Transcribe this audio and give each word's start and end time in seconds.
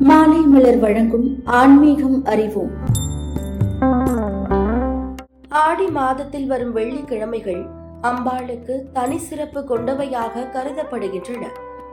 மாலை 0.00 0.40
மலர் 0.40 0.78
வழங்கும் 0.78 1.42
ஆன்மீகம் 1.44 2.24
அறிவோம். 2.24 2.72
ஆடி 5.48 5.86
மாதத்தில் 5.86 6.46
வரும் 6.46 6.72
வெள்ளிக்கிழமைகள் 6.72 7.66
அம்பாளுக்கு 8.02 8.90
தனி 8.92 9.18
சிறப்பு 9.18 9.60
கொண்டவையாக 9.60 10.44
கருதப்படுகின்றன. 10.52 11.44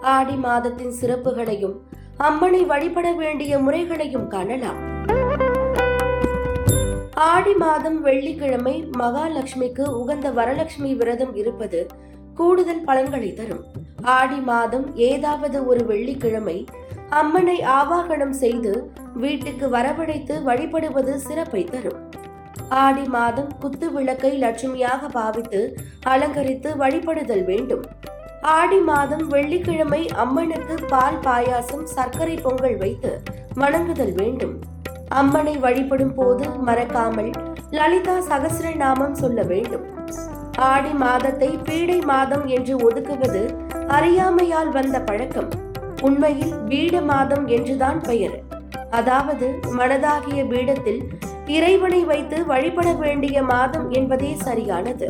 ஆடி 0.02 0.34
மாதத்தின் 0.34 0.94
சிறப்புகளையும் 1.02 1.76
அம்மனை 2.18 2.64
வழிபட 2.64 3.12
வேண்டிய 3.12 3.60
முறைகளையும் 3.60 4.28
காணலாம். 4.28 4.80
ஆடி 7.14 7.54
மாதம் 7.54 8.02
வெள்ளிக்கிழமை 8.02 8.90
மகாலட்சுமிக்கு 8.98 9.88
உகந்த 9.88 10.30
வரலட்சுமி 10.32 10.98
விரதம் 10.98 11.36
இருப்பது 11.36 11.88
கூடுதல் 12.36 12.84
பலன்களை 12.86 13.34
தரும். 13.34 13.64
ஆடி 14.02 14.40
மாதம் 14.40 14.96
ஏதாவது 14.96 15.68
ஒரு 15.68 15.86
வெள்ளிக்கிழமை 15.86 16.66
அம்மனை 17.20 17.56
ஆவாகனம் 17.62 18.36
செய்து 18.42 18.92
வீட்டுக்கு 19.14 19.70
வரவழைத்து 19.70 20.44
வழிபடுவது 20.44 21.14
சிறப்பை 21.20 21.64
தரும். 21.64 21.98
ஆடி 22.70 23.04
மாதம் 23.04 23.50
குத்து 23.60 23.92
விளக்கை 23.92 24.32
லட்சுமியாக 24.42 25.10
பாவித்து 25.12 25.62
அலங்கரித்து 26.04 26.70
வழிபடுதல் 26.78 27.44
வேண்டும். 27.44 27.84
ஆடி 28.42 28.80
மாதம் 28.80 29.28
வெள்ளிக்கிழமை 29.28 30.10
அம்மனுக்கு 30.24 30.76
பால் 30.88 31.20
பாயாசம் 31.24 31.86
சர்க்கரை 31.86 32.36
பொங்கல் 32.36 32.78
வைத்து 32.78 33.12
வணங்குதல் 33.54 34.14
வேண்டும். 34.14 34.56
அம்மனை 35.10 35.58
வழிபடும் 35.58 36.14
போது 36.14 36.46
மறக்காமல் 36.60 37.32
லலிதா 37.70 38.16
சகசிரநாமம் 38.30 39.14
சொல்ல 39.14 39.42
வேண்டும். 39.42 39.84
ஆடி 40.72 40.94
மாதத்தை 41.04 41.50
பீடை 41.64 42.00
மாதம் 42.06 42.48
என்று 42.48 42.76
ஒதுக்குவது 42.88 43.44
அறியாமையால் 43.88 44.72
வந்த 44.72 45.00
பழக்கம். 45.02 45.52
உண்மையில் 46.02 46.54
பீட 46.70 47.02
மாதம் 47.02 47.48
என்றுதான் 47.48 48.00
பெயர். 48.00 48.38
அதாவது 48.90 49.48
மனதாகிய 49.80 50.40
பீடத்தில் 50.48 51.02
இறைவனை 51.48 52.04
வைத்து 52.04 52.46
வழிபட 52.46 52.94
வேண்டிய 52.94 53.44
மாதம் 53.44 53.90
என்பதே 53.90 54.32
சரியானது. 54.36 55.08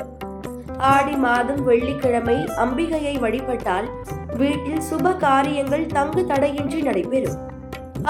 ஆடி 0.78 1.16
மாதம் 1.16 1.64
வெள்ளிக்கிழமை 1.64 2.38
அம்பிகையை 2.64 3.20
வழிபட்டால் 3.20 3.88
வீட்டில் 4.36 4.83
சுப 4.89 5.16
காரியங்கள் 5.17 5.86
தங்கு 5.86 6.25
தடையின்றி 6.25 6.81
நடைபெறும். 6.81 7.39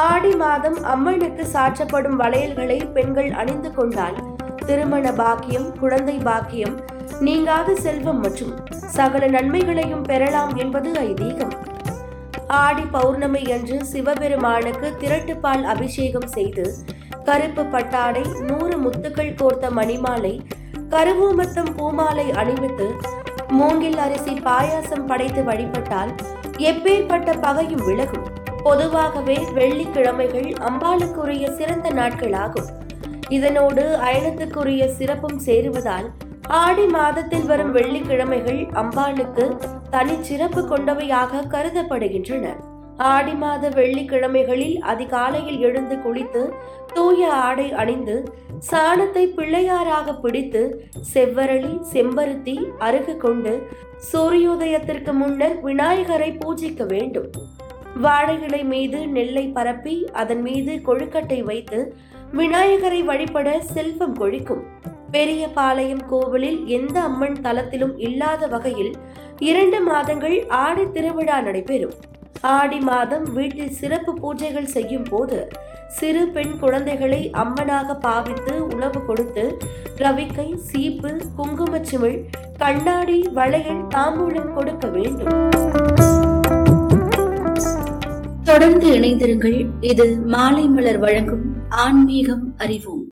ஆடி 0.09 0.35
மாதம் 0.35 0.77
அம்மனுக்கு 0.83 1.45
சாற்றப்படும் 1.53 2.19
வளையல்களை 2.21 2.77
பெண்கள் 2.93 3.31
அணிந்து 3.31 3.71
கொண்டால் 3.73 4.19
திருமண 4.65 5.11
பாக்கியம் 5.11 5.67
குழந்தை 5.79 6.17
பாக்கியம் 6.17 6.75
நீங்காத 7.19 7.75
செல்வம் 7.75 8.19
மற்றும் 8.19 8.53
சகல 8.69 9.27
நன்மைகளையும் 9.27 10.01
பெறலாம் 10.01 10.53
என்பது 10.55 10.91
ஐதீகம். 11.09 11.53
ஆடி 12.59 12.81
பௌர்ணமி 12.81 13.51
அன்று 13.51 13.85
சிவபெருமானுக்கு 13.85 14.93
திரட்டுப்பால் 14.99 15.63
அபிஷேகம் 15.63 16.27
செய்து 16.27 16.75
கருப்பு 17.23 17.63
பட்டாடை 17.63 18.23
நூறு 18.39 18.75
முத்துக்கள் 18.77 19.35
கோர்த்த 19.35 19.69
மணிமாலை 19.69 20.41
கருவூமத்தம் 20.89 21.71
பூமாலை 21.77 22.31
அணிவித்து 22.31 22.87
மூங்கில் 23.47 23.97
அரிசி 23.97 24.33
பாயாசம் 24.45 25.05
படைத்து 25.05 25.43
வழிபட்டால் 25.43 26.11
எப்பேற்பட்ட 26.57 27.39
பகையும் 27.39 27.85
விலகும். 27.85 28.25
பொதுவாகவே 28.63 29.37
வெள்ளிக்கிழமைகள் 29.53 30.49
அம்பாளுக்குரிய 30.69 31.51
சிறந்த 31.51 31.89
நாட்களாகும். 31.89 32.69
இதனோடு 33.29 33.97
அயனத்துக்குரிய 34.03 34.85
சிறப்பும் 34.87 35.39
சேருவதால் 35.45 36.09
ஆடி 36.47 36.85
மாதத்தில் 36.85 37.45
வரும் 37.45 37.71
வெள்ளிக்கிழமைகள் 37.71 38.61
அம்பாளுக்கு 38.73 39.45
தனி 39.93 40.15
சிறப்பு 40.27 40.61
கொண்டவையாக 40.61 41.41
கருதப்படுகின்றன. 41.53 42.45
ஆடி 43.13 43.33
மாத 43.33 43.69
வெள்ளிக்கிழமைகளில் 43.69 44.77
அதிகாலையில் 44.91 45.59
எழுந்து 45.67 45.95
குளித்து 45.95 46.41
தூய 46.93 47.29
ஆடை 47.47 47.67
அணிந்து 47.81 48.15
சாணத்தை 48.71 49.23
பிள்ளையாராக 49.37 50.13
பிடித்து 50.13 50.61
செவ்வரளி 51.13 51.73
செம்பருத்தி 51.93 52.55
அருகு 52.87 53.15
கொண்டு 53.17 53.53
சூரியோதயத்திற்கு 54.11 55.13
முன்னர் 55.13 55.57
விநாயகரை 55.61 56.29
பூஜிக்க 56.41 56.85
வேண்டும். 56.85 57.29
வாழை 58.01 58.35
இலை 58.41 58.63
மீது 58.63 58.99
நெல்லை 59.07 59.45
பரப்பி 59.47 59.95
அதன் 60.21 60.41
மீது 60.41 60.75
கொழுக்கட்டை 60.87 61.39
வைத்து 61.43 61.79
விநாயகரை 62.31 63.01
வழிபட 63.03 63.59
செல்வம் 63.73 64.13
கொழிக்கும். 64.13 64.63
பெரிய 65.15 65.43
பாளையம் 65.47 66.05
கோவிலில் 66.07 66.59
எந்த 66.77 66.97
அம்மன் 67.01 67.39
தலத்திலும் 67.41 67.95
இல்லாத 67.97 68.47
வகையில் 68.47 68.93
இரண்டு 69.49 69.77
மாதங்கள் 69.81 70.35
ஆடி 70.47 70.83
திருவிழா 70.91 71.37
நடைபெறும். 71.41 71.93
ஆடி 72.41 72.79
மாதம் 72.79 73.23
வீட்டில் 73.33 73.71
சிறப்பு 73.79 74.11
பூஜைகள் 74.23 74.67
செய்யும் 74.75 75.07
போது 75.09 75.37
சிறு 75.87 76.27
பெண் 76.27 76.53
குழந்தைகளை 76.59 77.29
அம்மனாக 77.33 77.95
பாவித்து 77.99 78.53
உணவு 78.67 78.99
கொடுத்து 79.05 79.57
ரவிக்கை 79.97 80.47
சீப்பு 80.55 81.11
குங்குமச்சிமிழ் 81.37 82.17
கண்ணாடி 82.57 83.17
வளையல் 83.33 83.83
தாம்பூலம் 83.95 84.53
கொடுக்க 84.53 84.87
வேண்டும். 84.87 85.33
தொடர்ந்து 88.43 88.87
இணைந்திருங்கள். 88.99 89.59
இது 89.91 90.07
மாலை 90.25 90.67
மலர் 90.67 90.99
வழங்கும் 90.99 91.45
ஆன்மீகம் 91.69 92.45
அறிவோம். 92.57 93.05